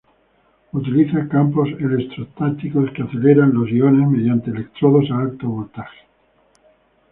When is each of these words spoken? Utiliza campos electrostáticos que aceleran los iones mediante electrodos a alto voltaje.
Utiliza 0.71 1.27
campos 1.29 1.69
electrostáticos 1.79 2.89
que 2.93 3.03
aceleran 3.03 3.53
los 3.53 3.69
iones 3.69 4.09
mediante 4.09 4.49
electrodos 4.49 5.11
a 5.11 5.19
alto 5.19 5.47
voltaje. 5.47 6.07